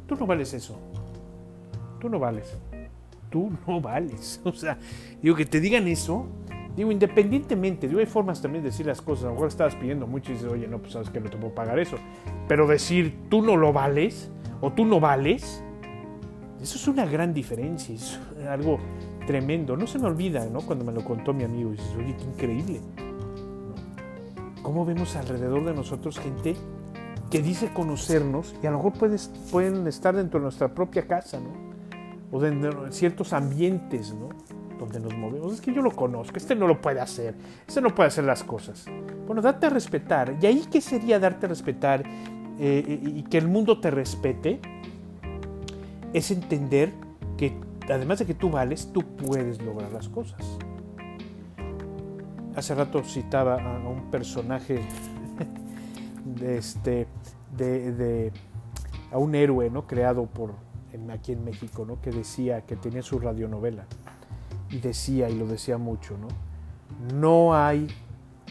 tú 0.07 0.15
no 0.15 0.25
vales 0.25 0.53
eso. 0.53 0.77
Tú 2.00 2.09
no 2.09 2.19
vales. 2.19 2.57
Tú 3.29 3.51
no 3.67 3.81
vales. 3.81 4.41
O 4.43 4.53
sea, 4.53 4.77
digo 5.21 5.35
que 5.35 5.45
te 5.45 5.59
digan 5.59 5.88
eso 5.88 6.27
Digo, 6.75 6.91
independientemente, 6.91 7.88
digo, 7.88 8.01
hay 8.01 8.05
formas 8.05 8.41
también 8.41 8.63
de 8.63 8.69
decir 8.69 8.85
las 8.85 9.01
cosas. 9.01 9.25
A 9.25 9.27
lo 9.27 9.33
mejor 9.33 9.47
estabas 9.47 9.75
pidiendo 9.75 10.07
mucho 10.07 10.31
y 10.31 10.35
dices, 10.35 10.51
oye, 10.51 10.67
no, 10.67 10.79
pues 10.79 10.91
sabes 10.93 11.09
que 11.09 11.21
no 11.21 11.29
te 11.29 11.38
puedo 11.38 11.55
pagar 11.55 11.79
eso. 11.79 11.97
Pero 12.50 12.67
decir, 12.67 13.17
tú 13.29 13.41
no 13.41 13.55
lo 13.55 13.71
vales 13.71 14.29
o 14.59 14.74
tú 14.74 14.83
no 14.83 15.00
vales, 15.00 15.63
eso 16.62 16.75
es 16.75 16.88
una 16.88 17.05
gran 17.05 17.33
diferencia, 17.33 17.95
es 17.95 18.19
algo 18.50 18.77
tremendo. 19.25 19.77
No 19.77 19.88
se 19.88 20.00
me 20.00 20.07
olvida, 20.07 20.45
¿no? 20.47 20.62
Cuando 20.62 20.83
me 20.83 20.91
lo 20.91 21.03
contó 21.05 21.33
mi 21.33 21.45
amigo, 21.45 21.69
y 21.69 21.77
dices, 21.77 21.95
oye, 21.97 22.15
qué 22.17 22.24
increíble. 22.25 22.81
¿Cómo 24.62 24.83
vemos 24.83 25.15
alrededor 25.15 25.63
de 25.63 25.74
nosotros 25.74 26.19
gente 26.19 26.55
que 27.36 27.42
dice 27.42 27.68
conocernos 27.74 28.56
y 28.63 28.65
a 28.65 28.72
lo 28.72 28.77
mejor 28.77 28.94
puedes, 28.94 29.27
pueden 29.51 29.86
estar 29.88 30.15
dentro 30.15 30.39
de 30.39 30.44
nuestra 30.44 30.74
propia 30.74 31.06
casa, 31.06 31.38
¿no? 31.38 31.50
O 32.32 32.39
dentro 32.39 32.86
de 32.86 32.94
ciertos 32.94 33.34
ambientes, 33.34 34.13
¿no? 34.13 34.30
donde 34.80 35.01
nos 35.01 35.13
movemos. 35.18 35.56
Es 35.56 35.60
que 35.60 35.74
yo 35.74 35.82
lo 35.82 35.92
conozco, 35.92 36.38
este 36.38 36.56
no 36.56 36.65
lo 36.65 36.80
puede 36.80 37.01
hacer, 37.01 37.36
este 37.68 37.82
no 37.82 37.94
puede 37.94 38.08
hacer 38.08 38.24
las 38.24 38.42
cosas. 38.42 38.86
Bueno, 39.27 39.42
date 39.42 39.65
a 39.65 39.70
respetar. 39.70 40.38
¿Y 40.42 40.46
ahí 40.46 40.63
qué 40.72 40.80
sería 40.80 41.20
darte 41.20 41.46
a 41.46 41.50
respetar 41.50 42.06
eh, 42.58 43.01
y 43.04 43.24
que 43.24 43.38
el 43.38 43.50
mundo 43.50 43.82
te 43.82 43.92
respete? 43.92 44.62
Es 46.13 46.32
entender 46.32 46.94
que 47.36 47.54
además 47.89 48.20
de 48.20 48.27
que 48.27 48.34
tú 48.34 48.50
vales, 48.50 48.94
tú 48.94 49.01
puedes 49.01 49.62
lograr 49.62 49.92
las 49.92 50.08
cosas. 50.08 50.39
Hace 52.56 52.75
rato 52.75 53.04
citaba 53.04 53.56
a 53.56 53.89
un 53.89 54.10
personaje 54.10 54.80
de 56.39 56.58
este, 56.58 57.08
de, 57.56 58.32
a 59.12 59.18
un 59.18 59.36
héroe, 59.36 59.70
¿no? 59.70 59.88
Creado 59.88 60.25
por 60.25 60.54
aquí 61.12 61.34
en 61.34 61.44
México, 61.44 61.86
¿no? 61.86 62.01
Que 62.01 62.12
decía 62.12 62.62
que 62.62 62.75
tenía 62.75 63.01
su 63.01 63.20
radionovela 63.20 63.86
y 64.70 64.80
decía, 64.80 65.30
y 65.30 65.38
lo 65.38 65.48
decía 65.48 65.77
mucho, 65.77 66.18
¿no? 66.18 66.27
No 67.18 67.56
hay 67.56 67.88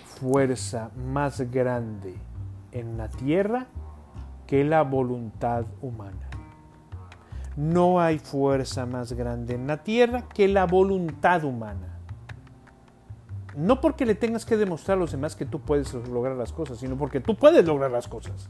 fuerza 0.05 0.91
más 1.13 1.41
grande 1.51 2.15
en 2.73 2.97
la 2.97 3.09
tierra 3.09 3.67
que 4.47 4.65
la 4.65 4.83
voluntad 4.83 5.65
humana. 5.81 6.29
No 7.57 8.01
hay 8.01 8.19
fuerza 8.19 8.85
más 8.85 9.13
grande 9.13 9.55
en 9.55 9.67
la 9.67 9.83
tierra 9.83 10.29
que 10.29 10.49
la 10.49 10.67
voluntad 10.67 11.45
humana. 11.45 11.94
No 13.57 13.81
porque 13.81 14.07
le 14.07 14.15
tengas 14.15 14.45
que 14.45 14.57
demostrar 14.57 14.99
a 14.99 15.01
los 15.01 15.13
demás 15.13 15.37
que 15.37 15.47
tú 15.47 15.61
puedes 15.61 15.95
lograr 15.95 16.37
las 16.37 16.53
cosas, 16.53 16.79
sino 16.79 16.97
porque 16.97 17.21
tú 17.21 17.37
puedes 17.37 17.65
lograr 17.65 17.91
las 17.91 18.09
cosas. 18.09 18.49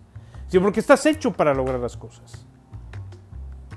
Sino 0.48 0.62
porque 0.62 0.80
estás 0.80 1.04
hecho 1.06 1.32
para 1.32 1.54
lograr 1.54 1.80
las 1.80 1.96
cosas. 1.96 2.46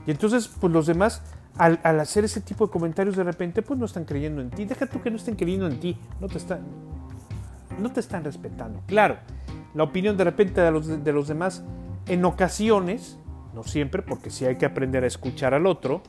Y 0.06 0.12
entonces, 0.12 0.48
pues 0.48 0.72
los 0.72 0.88
demás, 0.88 1.22
al, 1.58 1.80
hacer 1.84 2.24
ese 2.24 2.40
tipo 2.40 2.68
de 2.68 2.72
comentarios 2.72 3.16
de 3.18 3.24
repente, 3.24 3.62
pues 3.62 3.78
no 3.80 3.86
están 3.86 4.06
creyendo 4.06 4.42
en 4.42 4.50
ti. 4.50 4.66
Deja 4.66 4.86
tú 4.86 5.02
que 5.02 5.10
no 5.12 5.18
estén 5.18 5.36
creyendo 5.36 5.68
en 5.68 5.80
ti. 5.80 5.98
No 6.22 6.28
te 6.28 6.38
están, 6.38 6.62
no 7.80 7.92
te 7.92 8.00
están 8.00 8.24
respetando. 8.24 8.82
Claro, 8.88 9.18
la 9.74 9.84
opinión 9.84 10.16
de 10.16 10.24
repente 10.24 10.62
de 10.62 10.72
los, 10.72 11.04
de 11.04 11.14
los 11.14 11.28
demás, 11.28 11.64
en 12.06 12.24
ocasiones, 12.24 13.18
no 13.54 13.64
siempre, 13.64 14.02
porque 14.02 14.30
sí 14.30 14.46
hay 14.46 14.58
que 14.58 14.66
aprender 14.66 15.04
a 15.04 15.08
escuchar 15.08 15.54
al 15.54 15.66
otro 15.66 16.02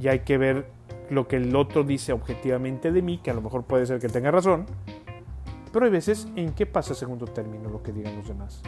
y 0.00 0.08
hay 0.08 0.20
que 0.20 0.38
ver 0.38 0.70
lo 1.10 1.28
que 1.28 1.36
el 1.36 1.54
otro 1.54 1.84
dice 1.84 2.12
objetivamente 2.12 2.92
de 2.92 3.02
mí, 3.02 3.18
que 3.18 3.30
a 3.30 3.34
lo 3.34 3.42
mejor 3.42 3.64
puede 3.64 3.86
ser 3.86 4.00
que 4.00 4.08
tenga 4.08 4.30
razón, 4.30 4.66
pero 5.72 5.86
hay 5.86 5.92
veces 5.92 6.28
en 6.36 6.52
qué 6.54 6.66
pasa 6.66 6.94
segundo 6.94 7.26
término 7.26 7.68
lo 7.68 7.82
que 7.82 7.92
digan 7.92 8.16
los 8.16 8.28
demás. 8.28 8.62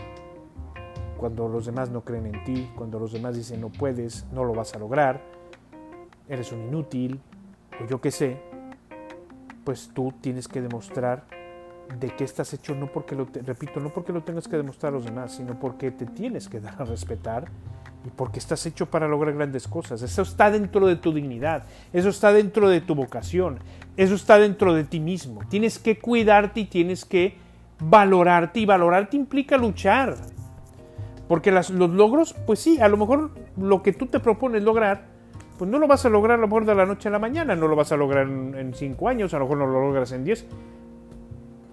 Cuando 1.16 1.49
los 1.49 1.66
demás 1.66 1.90
no 1.90 2.05
creen 2.05 2.26
en 2.26 2.45
ti, 2.45 2.71
cuando 2.76 2.99
los 2.99 3.12
demás 3.12 3.37
dicen 3.37 3.61
no 3.61 3.71
puedes, 3.71 4.26
no 4.33 4.45
lo 4.45 4.55
vas 4.55 4.75
a 4.75 4.78
lograr, 4.78 5.23
eres 6.28 6.52
un 6.52 6.62
inútil, 6.62 7.21
o 7.81 7.87
yo 7.87 8.00
qué 8.00 8.11
sé, 8.11 8.40
pues 9.64 9.90
tú 9.95 10.12
tienes 10.21 10.49
que 10.49 10.61
demostrar 10.61 11.26
de 11.99 12.14
qué 12.14 12.25
estás 12.25 12.52
hecho, 12.52 12.75
no 12.75 12.90
porque 12.90 13.14
lo, 13.14 13.26
repito, 13.45 13.81
no 13.81 13.90
porque 13.90 14.12
lo 14.12 14.23
tengas 14.23 14.49
que 14.49 14.57
demostrar 14.57 14.93
a 14.93 14.97
los 14.97 15.05
demás, 15.05 15.33
sino 15.33 15.59
porque 15.59 15.90
te 15.90 16.07
tienes 16.07 16.49
que 16.49 16.61
dar 16.61 16.81
a 16.81 16.85
respetar 16.85 17.47
porque 18.15 18.39
estás 18.39 18.65
hecho 18.67 18.87
para 18.87 19.09
lograr 19.09 19.35
grandes 19.35 19.67
cosas. 19.67 20.03
Eso 20.03 20.23
está 20.23 20.51
dentro 20.51 20.87
de 20.87 20.97
tu 20.97 21.13
dignidad, 21.13 21.65
eso 21.93 22.09
está 22.09 22.33
dentro 22.33 22.69
de 22.69 22.81
tu 22.81 22.95
vocación, 22.95 23.59
eso 23.97 24.15
está 24.15 24.39
dentro 24.39 24.75
de 24.75 24.85
ti 24.85 25.01
mismo. 25.01 25.41
Tienes 25.49 25.79
que 25.79 25.99
cuidarte 25.99 26.61
y 26.61 26.65
tienes 26.67 27.05
que 27.05 27.37
valorarte 27.81 28.61
y 28.61 28.67
valorarte 28.67 29.17
implica 29.17 29.57
luchar. 29.57 30.17
Porque 31.29 31.51
los 31.51 31.71
logros, 31.71 32.35
pues 32.47 32.61
sí, 32.61 32.79
a 32.81 32.89
lo 32.89 32.97
mejor 32.97 33.31
lo 33.57 33.83
que 33.83 33.93
tú 33.93 34.07
te 34.07 34.21
propones 34.21 34.63
lograr, 34.63 35.07
pues 35.59 35.71
no 35.71 35.79
lo 35.79 35.89
vas 35.89 36.05
a 36.07 36.09
lograr 36.09 36.39
a 36.39 36.41
lo 36.41 36.47
mejor 36.47 36.67
de 36.67 36.75
la 36.75 36.87
noche 36.87 37.09
a 37.09 37.13
la 37.13 37.19
mañana, 37.19 37.57
no 37.57 37.67
lo 37.67 37.75
vas 37.75 37.91
a 37.91 37.97
lograr 37.97 38.29
en, 38.29 38.73
cinco 38.75 39.09
años, 39.09 39.35
a 39.35 39.39
lo 39.39 39.47
mejor 39.47 39.59
no 39.59 39.67
lo 39.67 39.81
logras 39.81 40.13
en 40.13 40.25
diez, 40.25 40.47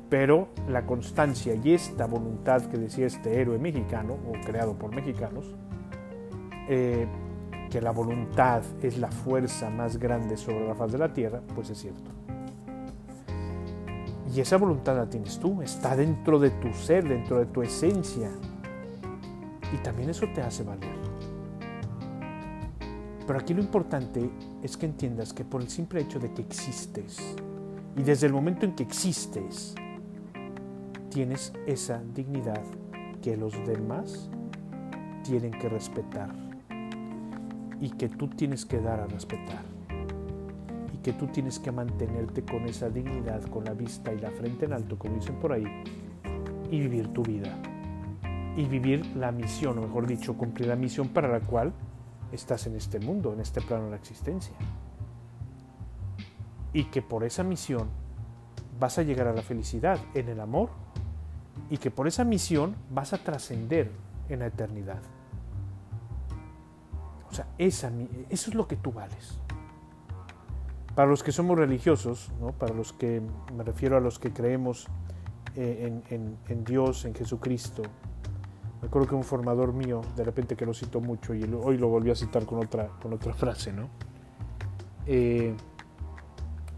pero 0.09 0.47
la 0.69 0.85
constancia 0.85 1.53
y 1.61 1.73
esta 1.73 2.07
voluntad 2.07 2.63
que 2.63 2.77
decía 2.77 3.05
este 3.05 3.41
héroe 3.41 3.59
mexicano, 3.59 4.17
o 4.27 4.31
creado 4.45 4.73
por 4.73 4.95
mexicanos, 4.95 5.53
eh, 6.67 7.07
que 7.69 7.81
la 7.81 7.91
voluntad 7.91 8.61
es 8.81 8.99
la 8.99 9.09
fuerza 9.09 9.69
más 9.69 9.97
grande 9.97 10.37
sobre 10.37 10.67
la 10.67 10.75
faz 10.75 10.91
de 10.91 10.99
la 10.99 11.11
tierra, 11.11 11.41
pues 11.55 11.71
es 11.71 11.79
cierto. 11.79 12.11
Y 14.31 14.39
esa 14.39 14.57
voluntad 14.57 14.95
la 14.95 15.09
tienes 15.09 15.39
tú, 15.39 15.61
está 15.61 15.95
dentro 15.95 16.39
de 16.39 16.51
tu 16.51 16.71
ser, 16.73 17.07
dentro 17.07 17.39
de 17.39 17.47
tu 17.47 17.63
esencia. 17.63 18.29
Y 19.73 19.77
también 19.77 20.11
eso 20.11 20.27
te 20.35 20.41
hace 20.41 20.63
valer. 20.63 20.95
Pero 23.25 23.39
aquí 23.39 23.53
lo 23.55 23.61
importante 23.61 24.29
es 24.61 24.77
que 24.77 24.85
entiendas 24.85 25.33
que 25.33 25.43
por 25.43 25.61
el 25.61 25.69
simple 25.69 26.01
hecho 26.01 26.19
de 26.19 26.31
que 26.31 26.43
existes, 26.43 27.35
y 27.95 28.03
desde 28.03 28.27
el 28.27 28.33
momento 28.33 28.67
en 28.67 28.75
que 28.75 28.83
existes, 28.83 29.73
tienes 31.09 31.53
esa 31.65 32.03
dignidad 32.13 32.61
que 33.21 33.35
los 33.35 33.53
demás 33.65 34.29
tienen 35.23 35.51
que 35.51 35.69
respetar 35.69 36.52
y 37.83 37.89
que 37.89 38.07
tú 38.07 38.29
tienes 38.29 38.65
que 38.65 38.79
dar 38.79 39.01
a 39.01 39.07
respetar 39.07 39.61
y 40.93 40.97
que 40.99 41.11
tú 41.11 41.27
tienes 41.27 41.59
que 41.59 41.69
mantenerte 41.69 42.41
con 42.45 42.63
esa 42.63 42.89
dignidad, 42.89 43.43
con 43.49 43.65
la 43.65 43.73
vista 43.73 44.13
y 44.13 44.19
la 44.19 44.31
frente 44.31 44.63
en 44.63 44.71
alto, 44.71 44.97
como 44.97 45.15
dicen 45.15 45.35
por 45.35 45.51
ahí, 45.51 45.65
y 46.71 46.79
vivir 46.79 47.09
tu 47.09 47.23
vida 47.23 47.53
y 48.55 48.63
vivir 48.63 49.05
la 49.17 49.33
misión, 49.33 49.77
o 49.79 49.81
mejor 49.81 50.07
dicho, 50.07 50.37
cumplir 50.37 50.69
la 50.69 50.77
misión 50.77 51.09
para 51.09 51.27
la 51.27 51.41
cual 51.41 51.73
estás 52.31 52.67
en 52.67 52.77
este 52.77 53.01
mundo, 53.01 53.33
en 53.33 53.41
este 53.41 53.59
plano 53.59 53.83
de 53.85 53.89
la 53.89 53.97
existencia. 53.97 54.53
Y 56.71 56.85
que 56.85 57.01
por 57.01 57.25
esa 57.25 57.43
misión 57.43 57.89
vas 58.79 58.97
a 58.97 59.03
llegar 59.03 59.27
a 59.27 59.33
la 59.33 59.41
felicidad 59.41 59.99
en 60.13 60.29
el 60.29 60.39
amor 60.39 60.69
y 61.69 61.79
que 61.79 61.91
por 61.91 62.07
esa 62.07 62.23
misión 62.23 62.77
vas 62.89 63.11
a 63.11 63.17
trascender 63.17 63.91
en 64.29 64.39
la 64.39 64.45
eternidad. 64.45 65.01
O 67.33 67.35
sea, 67.35 67.47
esa, 67.57 67.91
eso 68.29 68.51
es 68.51 68.55
lo 68.55 68.67
que 68.67 68.75
tú 68.75 68.91
vales. 68.91 69.39
Para 70.93 71.09
los 71.09 71.23
que 71.23 71.31
somos 71.31 71.57
religiosos, 71.57 72.31
¿no? 72.39 72.51
para 72.51 72.75
los 72.75 72.93
que 72.93 73.23
me 73.57 73.63
refiero 73.63 73.97
a 73.97 73.99
los 73.99 74.19
que 74.19 74.31
creemos 74.31 74.85
eh, 75.55 75.99
en, 76.11 76.63
Dios, 76.63 77.05
en 77.05 77.15
Jesucristo, 77.15 77.81
me 78.83 78.87
acuerdo 78.87 79.07
que 79.07 79.15
un 79.15 79.23
formador 79.23 79.73
mío, 79.73 80.01
de 80.15 80.23
repente 80.23 80.55
que 80.55 80.63
lo 80.63 80.75
citó 80.75 81.01
mucho 81.01 81.33
y 81.33 81.43
hoy 81.43 81.79
lo 81.79 81.87
volvió 81.87 82.13
a 82.13 82.15
citar 82.15 82.45
con 82.45 82.59
otra, 82.59 82.89
con 83.01 83.13
otra 83.13 83.33
frase, 83.33 83.73
¿no? 83.73 83.89
Eh, 85.07 85.55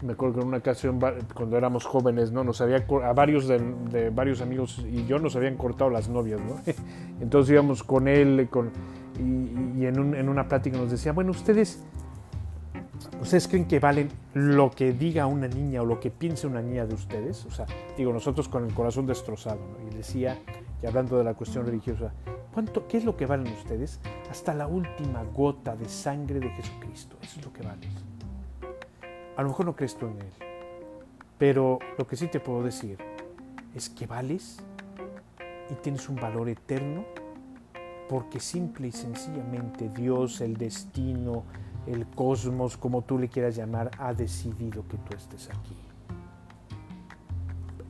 me 0.02 0.12
acuerdo 0.12 0.36
que 0.36 0.40
en 0.42 0.48
una 0.48 0.58
ocasión 0.58 1.00
cuando 1.34 1.56
éramos 1.56 1.84
jóvenes, 1.84 2.30
¿no? 2.30 2.44
Nos 2.44 2.60
había, 2.60 2.84
a 3.04 3.12
varios 3.12 3.48
de, 3.48 4.10
varios 4.10 4.40
amigos 4.40 4.84
y 4.90 5.06
yo 5.06 5.18
nos 5.18 5.36
habían 5.36 5.56
cortado 5.56 5.90
las 5.90 6.08
novias, 6.08 6.40
¿no? 6.40 6.60
Entonces 7.20 7.52
íbamos 7.52 7.82
con 7.82 8.08
él, 8.08 8.48
con, 8.50 8.70
y, 9.18 9.86
en, 9.86 10.28
una 10.28 10.48
plática 10.48 10.76
nos 10.76 10.90
decía, 10.90 11.12
bueno, 11.12 11.30
ustedes, 11.30 11.82
ustedes 13.20 13.48
creen 13.48 13.66
que 13.66 13.78
valen 13.78 14.08
lo 14.34 14.70
que 14.70 14.92
diga 14.92 15.26
una 15.26 15.48
niña 15.48 15.82
o 15.82 15.84
lo 15.86 15.98
que 16.00 16.10
piense 16.10 16.46
una 16.46 16.60
niña 16.60 16.86
de 16.86 16.94
ustedes, 16.94 17.46
o 17.46 17.50
sea, 17.50 17.66
digo, 17.96 18.12
nosotros 18.12 18.48
con 18.48 18.64
el 18.64 18.74
corazón 18.74 19.06
destrozado, 19.06 19.60
y 19.90 19.94
decía, 19.94 20.38
y 20.82 20.86
hablando 20.86 21.16
de 21.16 21.24
la 21.24 21.34
cuestión 21.34 21.64
religiosa, 21.64 22.12
¿cuánto, 22.52 22.86
¿qué 22.86 22.98
es 22.98 23.04
lo 23.04 23.16
que 23.16 23.24
valen 23.24 23.50
ustedes? 23.52 24.00
Hasta 24.30 24.52
la 24.52 24.66
última 24.66 25.22
gota 25.34 25.74
de 25.74 25.88
sangre 25.88 26.40
de 26.40 26.50
Jesucristo, 26.50 27.16
eso 27.22 27.40
es 27.40 27.46
lo 27.46 27.52
que 27.52 27.62
vales. 27.62 28.05
A 29.36 29.42
lo 29.42 29.48
mejor 29.48 29.66
no 29.66 29.76
crees 29.76 29.96
tú 29.96 30.06
en 30.06 30.18
Él, 30.20 30.32
pero 31.36 31.78
lo 31.98 32.06
que 32.06 32.16
sí 32.16 32.26
te 32.28 32.40
puedo 32.40 32.62
decir 32.62 32.98
es 33.74 33.90
que 33.90 34.06
vales 34.06 34.58
y 35.70 35.74
tienes 35.74 36.08
un 36.08 36.16
valor 36.16 36.48
eterno 36.48 37.04
porque 38.08 38.40
simple 38.40 38.88
y 38.88 38.92
sencillamente 38.92 39.90
Dios, 39.90 40.40
el 40.40 40.56
destino, 40.56 41.44
el 41.86 42.06
cosmos, 42.06 42.78
como 42.78 43.02
tú 43.02 43.18
le 43.18 43.28
quieras 43.28 43.56
llamar, 43.56 43.90
ha 43.98 44.14
decidido 44.14 44.86
que 44.88 44.96
tú 44.98 45.14
estés 45.14 45.50
aquí. 45.50 45.76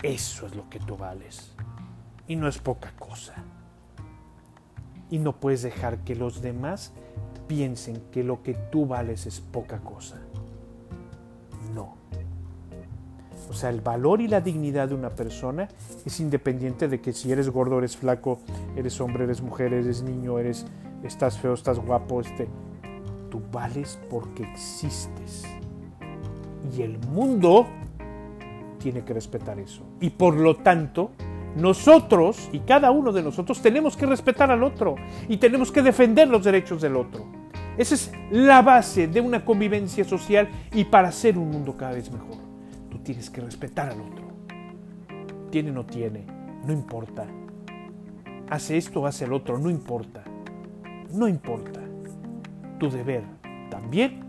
Eso 0.02 0.46
es 0.46 0.54
lo 0.56 0.68
que 0.68 0.80
tú 0.80 0.96
vales. 0.96 1.52
Y 2.26 2.36
no 2.36 2.48
es 2.48 2.58
poca 2.58 2.92
cosa. 2.98 3.34
Y 5.10 5.18
no 5.18 5.36
puedes 5.36 5.62
dejar 5.62 5.98
que 5.98 6.16
los 6.16 6.42
demás 6.42 6.92
piensen 7.46 8.02
que 8.10 8.24
lo 8.24 8.42
que 8.42 8.54
tú 8.54 8.86
vales 8.86 9.26
es 9.26 9.40
poca 9.40 9.78
cosa. 9.78 10.20
O 13.56 13.58
sea, 13.58 13.70
el 13.70 13.80
valor 13.80 14.20
y 14.20 14.28
la 14.28 14.42
dignidad 14.42 14.88
de 14.88 14.94
una 14.94 15.08
persona 15.08 15.66
es 16.04 16.20
independiente 16.20 16.88
de 16.88 17.00
que 17.00 17.14
si 17.14 17.32
eres 17.32 17.48
gordo, 17.48 17.78
eres 17.78 17.96
flaco, 17.96 18.38
eres 18.76 19.00
hombre, 19.00 19.24
eres 19.24 19.40
mujer, 19.40 19.72
eres 19.72 20.02
niño, 20.02 20.38
eres, 20.38 20.66
estás 21.02 21.38
feo, 21.38 21.54
estás 21.54 21.78
guapo, 21.78 22.20
este, 22.20 22.48
tú 23.30 23.40
vales 23.50 23.98
porque 24.10 24.42
existes. 24.42 25.44
Y 26.76 26.82
el 26.82 26.98
mundo 26.98 27.66
tiene 28.78 29.02
que 29.06 29.14
respetar 29.14 29.58
eso. 29.58 29.84
Y 30.02 30.10
por 30.10 30.34
lo 30.34 30.56
tanto, 30.56 31.12
nosotros 31.56 32.50
y 32.52 32.58
cada 32.58 32.90
uno 32.90 33.10
de 33.10 33.22
nosotros 33.22 33.62
tenemos 33.62 33.96
que 33.96 34.04
respetar 34.04 34.50
al 34.50 34.64
otro 34.64 34.96
y 35.30 35.38
tenemos 35.38 35.72
que 35.72 35.80
defender 35.80 36.28
los 36.28 36.44
derechos 36.44 36.82
del 36.82 36.94
otro. 36.94 37.24
Esa 37.78 37.94
es 37.94 38.12
la 38.30 38.60
base 38.60 39.08
de 39.08 39.22
una 39.22 39.46
convivencia 39.46 40.04
social 40.04 40.46
y 40.74 40.84
para 40.84 41.08
hacer 41.08 41.38
un 41.38 41.48
mundo 41.48 41.74
cada 41.74 41.92
vez 41.92 42.12
mejor 42.12 42.45
tienes 43.06 43.30
que 43.30 43.40
respetar 43.40 43.90
al 43.90 44.00
otro. 44.00 44.26
Tiene 45.50 45.70
o 45.70 45.74
no 45.74 45.86
tiene, 45.86 46.26
no 46.66 46.72
importa. 46.72 47.24
Hace 48.50 48.76
esto 48.76 49.02
o 49.02 49.06
hace 49.06 49.26
el 49.26 49.32
otro, 49.32 49.58
no 49.58 49.70
importa. 49.70 50.24
No 51.12 51.28
importa. 51.28 51.80
Tu 52.80 52.90
deber 52.90 53.22
también 53.70 54.24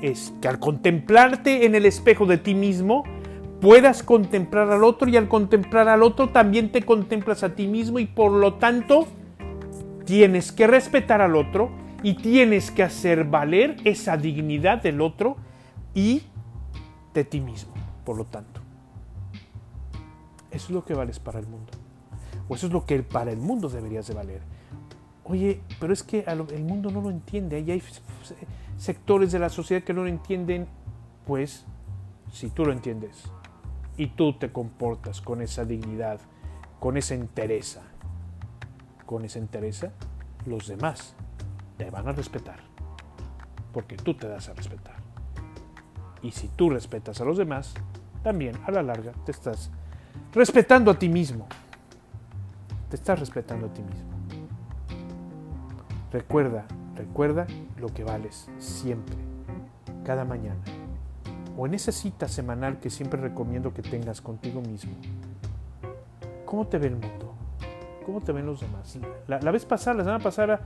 es 0.00 0.32
que 0.40 0.46
al 0.46 0.60
contemplarte 0.60 1.66
en 1.66 1.74
el 1.74 1.86
espejo 1.86 2.24
de 2.24 2.38
ti 2.38 2.54
mismo, 2.54 3.02
puedas 3.60 4.04
contemplar 4.04 4.70
al 4.70 4.84
otro 4.84 5.08
y 5.08 5.16
al 5.16 5.26
contemplar 5.26 5.88
al 5.88 6.04
otro 6.04 6.28
también 6.28 6.70
te 6.70 6.82
contemplas 6.82 7.42
a 7.42 7.56
ti 7.56 7.66
mismo 7.66 7.98
y 7.98 8.06
por 8.06 8.30
lo 8.30 8.54
tanto 8.54 9.08
tienes 10.04 10.52
que 10.52 10.68
respetar 10.68 11.20
al 11.20 11.34
otro 11.34 11.70
y 12.04 12.14
tienes 12.14 12.70
que 12.70 12.84
hacer 12.84 13.24
valer 13.24 13.76
esa 13.84 14.16
dignidad 14.16 14.82
del 14.82 15.00
otro 15.00 15.36
y 15.94 16.22
de 17.12 17.24
ti 17.24 17.40
mismo, 17.40 17.74
por 18.04 18.16
lo 18.16 18.24
tanto. 18.24 18.60
Eso 20.50 20.66
es 20.66 20.70
lo 20.70 20.84
que 20.84 20.94
vales 20.94 21.18
para 21.18 21.38
el 21.38 21.46
mundo. 21.46 21.72
O 22.48 22.54
eso 22.54 22.66
es 22.66 22.72
lo 22.72 22.84
que 22.84 23.02
para 23.02 23.30
el 23.30 23.38
mundo 23.38 23.68
deberías 23.68 24.06
de 24.08 24.14
valer. 24.14 24.42
Oye, 25.24 25.60
pero 25.78 25.92
es 25.92 26.02
que 26.02 26.24
el 26.26 26.64
mundo 26.64 26.90
no 26.90 27.00
lo 27.00 27.10
entiende. 27.10 27.56
Ahí 27.56 27.70
hay 27.70 27.82
sectores 28.76 29.30
de 29.30 29.38
la 29.38 29.48
sociedad 29.48 29.84
que 29.84 29.94
no 29.94 30.02
lo 30.02 30.08
entienden. 30.08 30.66
Pues, 31.26 31.64
si 32.32 32.50
tú 32.50 32.64
lo 32.64 32.72
entiendes 32.72 33.24
y 33.96 34.08
tú 34.08 34.36
te 34.38 34.50
comportas 34.50 35.20
con 35.20 35.42
esa 35.42 35.64
dignidad, 35.64 36.18
con 36.80 36.96
esa 36.96 37.14
entereza, 37.14 37.82
con 39.06 39.24
esa 39.24 39.38
entereza, 39.38 39.92
los 40.46 40.66
demás 40.66 41.14
te 41.76 41.90
van 41.90 42.08
a 42.08 42.12
respetar. 42.12 42.58
Porque 43.72 43.96
tú 43.96 44.14
te 44.14 44.26
das 44.26 44.48
a 44.48 44.54
respetar. 44.54 45.09
Y 46.22 46.32
si 46.32 46.48
tú 46.48 46.70
respetas 46.70 47.20
a 47.20 47.24
los 47.24 47.38
demás, 47.38 47.74
también 48.22 48.56
a 48.66 48.70
la 48.70 48.82
larga 48.82 49.12
te 49.24 49.32
estás 49.32 49.70
respetando 50.32 50.90
a 50.90 50.98
ti 50.98 51.08
mismo. 51.08 51.46
Te 52.88 52.96
estás 52.96 53.18
respetando 53.18 53.66
a 53.66 53.72
ti 53.72 53.82
mismo. 53.82 54.10
Recuerda, 56.12 56.64
recuerda 56.96 57.46
lo 57.78 57.88
que 57.88 58.02
vales 58.02 58.48
siempre, 58.58 59.16
cada 60.04 60.24
mañana. 60.24 60.60
O 61.56 61.66
en 61.66 61.74
esa 61.74 61.92
cita 61.92 62.26
semanal 62.26 62.80
que 62.80 62.90
siempre 62.90 63.20
recomiendo 63.20 63.72
que 63.72 63.82
tengas 63.82 64.20
contigo 64.20 64.60
mismo. 64.60 64.92
¿Cómo 66.44 66.66
te 66.66 66.78
ve 66.78 66.88
el 66.88 66.96
mundo? 66.96 67.34
¿Cómo 68.04 68.20
te 68.20 68.32
ven 68.32 68.44
los 68.44 68.60
demás? 68.60 68.98
La, 69.28 69.38
vez 69.52 69.64
pasada, 69.64 69.98
la 69.98 70.02
semana 70.02 70.22
pasada, 70.22 70.60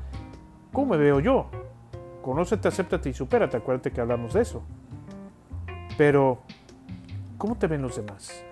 ¿cómo 0.73 0.93
me 0.93 0.97
veo 0.97 1.21
yo? 1.21 1.51
Conócete, 2.23 2.69
acéptate 2.69 3.11
y 3.11 3.13
supérate. 3.13 3.59
Acuérdate 3.59 3.91
que 3.91 4.01
hablamos 4.01 4.33
de 4.33 4.41
eso. 4.41 4.63
Pero, 5.97 6.43
¿cómo 7.39 7.57
te 7.57 7.69
ven 7.69 7.83
los 7.83 7.97
demás? 7.97 8.45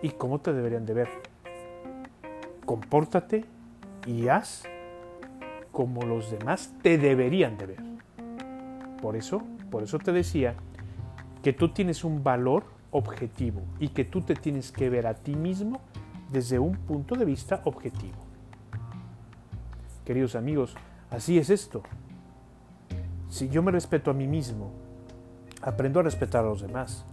¿Y 0.00 0.10
cómo 0.10 0.40
te 0.40 0.52
deberían 0.52 0.86
de 0.86 0.94
ver? 0.94 1.08
Compórtate 2.64 3.44
y 4.06 4.28
haz 4.28 4.64
como 5.70 6.02
los 6.02 6.30
demás 6.30 6.72
te 6.82 6.96
deberían 6.96 7.58
de 7.58 7.66
ver. 7.66 7.82
Por 9.02 9.16
eso, 9.16 9.42
por 9.70 9.82
eso 9.82 9.98
te 9.98 10.12
decía 10.12 10.54
que 11.42 11.52
tú 11.52 11.70
tienes 11.70 12.04
un 12.04 12.24
valor 12.24 12.64
objetivo 12.90 13.62
y 13.78 13.88
que 13.88 14.04
tú 14.04 14.22
te 14.22 14.34
tienes 14.34 14.72
que 14.72 14.88
ver 14.88 15.06
a 15.06 15.14
ti 15.14 15.34
mismo 15.34 15.80
desde 16.30 16.58
un 16.58 16.76
punto 16.76 17.16
de 17.16 17.24
vista 17.24 17.60
objetivo. 17.64 18.18
Queridos 20.06 20.36
amigos, 20.36 20.74
así 21.10 21.38
es 21.38 21.50
esto. 21.50 21.82
Si 23.28 23.48
yo 23.48 23.62
me 23.62 23.72
respeto 23.72 24.10
a 24.10 24.14
mí 24.14 24.26
mismo, 24.26 24.81
aprendo 25.62 26.00
a 26.00 26.02
respetar 26.02 26.44
a 26.44 26.48
los 26.48 26.62
demás. 26.62 27.04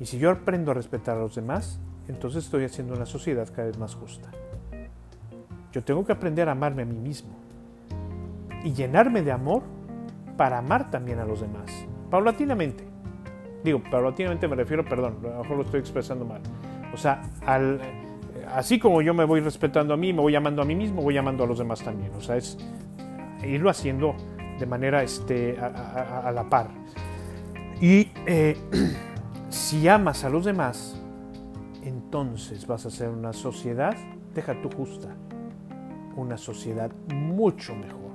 Y 0.00 0.06
si 0.06 0.18
yo 0.18 0.30
aprendo 0.30 0.70
a 0.70 0.74
respetar 0.74 1.16
a 1.16 1.20
los 1.20 1.34
demás, 1.34 1.78
entonces 2.08 2.44
estoy 2.44 2.64
haciendo 2.64 2.94
una 2.94 3.06
sociedad 3.06 3.48
cada 3.54 3.68
vez 3.68 3.78
más 3.78 3.94
justa. 3.94 4.30
Yo 5.72 5.84
tengo 5.84 6.04
que 6.04 6.12
aprender 6.12 6.48
a 6.48 6.52
amarme 6.52 6.82
a 6.82 6.86
mí 6.86 6.96
mismo 6.96 7.30
y 8.64 8.72
llenarme 8.72 9.22
de 9.22 9.32
amor 9.32 9.62
para 10.36 10.58
amar 10.58 10.90
también 10.90 11.18
a 11.18 11.24
los 11.24 11.40
demás, 11.40 11.70
paulatinamente. 12.10 12.84
Digo, 13.62 13.82
paulatinamente 13.90 14.48
me 14.48 14.56
refiero, 14.56 14.84
perdón, 14.84 15.18
a 15.24 15.28
lo 15.28 15.42
mejor 15.42 15.56
lo 15.58 15.62
estoy 15.64 15.80
expresando 15.80 16.24
mal. 16.24 16.40
O 16.94 16.96
sea, 16.96 17.22
al, 17.46 17.80
así 18.54 18.78
como 18.78 19.02
yo 19.02 19.14
me 19.14 19.24
voy 19.24 19.40
respetando 19.40 19.94
a 19.94 19.96
mí, 19.96 20.12
me 20.12 20.20
voy 20.20 20.34
amando 20.34 20.62
a 20.62 20.64
mí 20.64 20.74
mismo, 20.74 21.02
voy 21.02 21.16
amando 21.16 21.44
a 21.44 21.46
los 21.46 21.58
demás 21.58 21.82
también. 21.82 22.12
O 22.14 22.20
sea, 22.20 22.36
es 22.36 22.58
irlo 23.44 23.70
haciendo 23.70 24.14
de 24.58 24.66
manera 24.66 25.02
este, 25.02 25.58
a, 25.58 26.30
la 26.34 26.48
par. 26.48 26.68
Y 27.80 28.10
eh, 28.26 28.56
si 29.48 29.88
amas 29.88 30.24
a 30.24 30.30
los 30.30 30.44
demás, 30.44 31.00
entonces 31.82 32.66
vas 32.66 32.86
a 32.86 32.90
ser 32.90 33.08
una 33.08 33.32
sociedad, 33.32 33.96
deja 34.34 34.60
tu 34.60 34.70
justa, 34.70 35.08
una 36.16 36.36
sociedad 36.36 36.90
mucho 37.14 37.74
mejor, 37.74 38.12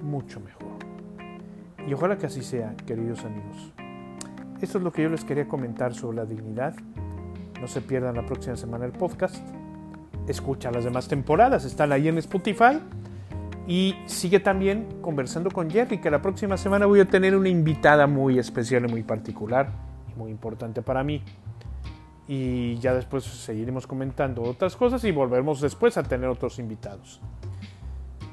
mucho 0.00 0.40
mejor. 0.40 0.62
Y 1.86 1.92
ojalá 1.92 2.16
que 2.16 2.26
así 2.26 2.42
sea, 2.42 2.74
queridos 2.86 3.24
amigos. 3.24 3.72
Esto 4.60 4.78
es 4.78 4.84
lo 4.84 4.92
que 4.92 5.02
yo 5.02 5.08
les 5.08 5.24
quería 5.24 5.48
comentar 5.48 5.92
sobre 5.94 6.18
la 6.18 6.24
dignidad 6.24 6.74
no 7.62 7.68
se 7.68 7.80
pierdan 7.80 8.16
la 8.16 8.26
próxima 8.26 8.56
semana 8.56 8.84
el 8.86 8.90
podcast. 8.90 9.36
Escucha 10.26 10.72
las 10.72 10.82
demás 10.82 11.06
temporadas, 11.06 11.64
están 11.64 11.92
ahí 11.92 12.08
en 12.08 12.18
Spotify. 12.18 12.80
Y 13.66 13.94
sigue 14.06 14.40
también 14.40 15.00
conversando 15.00 15.50
con 15.50 15.70
Jerry, 15.70 16.00
que 16.00 16.10
la 16.10 16.20
próxima 16.20 16.56
semana 16.56 16.86
voy 16.86 17.00
a 17.00 17.04
tener 17.04 17.36
una 17.36 17.48
invitada 17.48 18.06
muy 18.06 18.38
especial 18.38 18.84
y 18.88 18.88
muy 18.88 19.02
particular 19.02 19.70
y 20.12 20.18
muy 20.18 20.30
importante 20.30 20.82
para 20.82 21.04
mí. 21.04 21.22
Y 22.26 22.76
ya 22.76 22.94
después 22.94 23.24
seguiremos 23.24 23.86
comentando 23.86 24.42
otras 24.42 24.76
cosas 24.76 25.04
y 25.04 25.12
volveremos 25.12 25.60
después 25.60 25.96
a 25.96 26.02
tener 26.02 26.28
otros 26.28 26.58
invitados. 26.58 27.20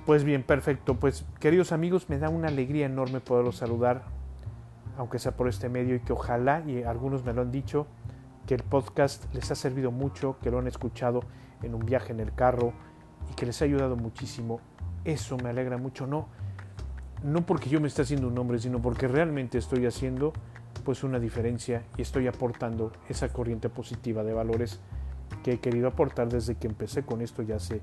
Pues 0.05 0.23
bien, 0.23 0.41
perfecto. 0.41 0.95
Pues 0.95 1.25
queridos 1.39 1.71
amigos, 1.71 2.09
me 2.09 2.17
da 2.17 2.29
una 2.29 2.47
alegría 2.47 2.87
enorme 2.87 3.19
poderlos 3.19 3.57
saludar, 3.57 4.05
aunque 4.97 5.19
sea 5.19 5.37
por 5.37 5.47
este 5.47 5.69
medio 5.69 5.95
y 5.95 5.99
que 5.99 6.13
ojalá, 6.13 6.63
y 6.65 6.81
algunos 6.81 7.23
me 7.23 7.33
lo 7.33 7.43
han 7.43 7.51
dicho, 7.51 7.85
que 8.47 8.55
el 8.55 8.63
podcast 8.63 9.31
les 9.35 9.51
ha 9.51 9.55
servido 9.55 9.91
mucho, 9.91 10.37
que 10.41 10.49
lo 10.49 10.57
han 10.57 10.67
escuchado 10.67 11.21
en 11.61 11.75
un 11.75 11.85
viaje 11.85 12.13
en 12.13 12.19
el 12.19 12.33
carro 12.33 12.73
y 13.29 13.35
que 13.35 13.45
les 13.45 13.61
ha 13.61 13.65
ayudado 13.65 13.95
muchísimo. 13.95 14.59
Eso 15.05 15.37
me 15.37 15.49
alegra 15.49 15.77
mucho, 15.77 16.07
no, 16.07 16.27
no 17.23 17.45
porque 17.45 17.69
yo 17.69 17.79
me 17.81 17.87
esté 17.87 18.01
haciendo 18.03 18.27
un 18.27 18.35
nombre, 18.35 18.59
sino 18.59 18.81
porque 18.81 19.07
realmente 19.07 19.57
estoy 19.57 19.85
haciendo 19.85 20.33
pues 20.83 21.03
una 21.03 21.19
diferencia 21.19 21.83
y 21.97 22.01
estoy 22.01 22.27
aportando 22.27 22.91
esa 23.07 23.29
corriente 23.29 23.69
positiva 23.69 24.23
de 24.23 24.33
valores 24.33 24.79
que 25.43 25.53
he 25.53 25.59
querido 25.59 25.87
aportar 25.87 26.29
desde 26.29 26.55
que 26.55 26.67
empecé 26.67 27.03
con 27.03 27.21
esto 27.21 27.41
ya 27.43 27.57
hace, 27.57 27.81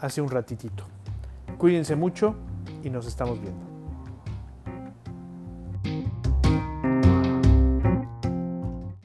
hace 0.00 0.20
un 0.20 0.30
ratitito. 0.30 0.84
Cuídense 1.58 1.96
mucho 1.96 2.34
y 2.82 2.90
nos 2.90 3.06
estamos 3.06 3.40
viendo. 3.40 3.67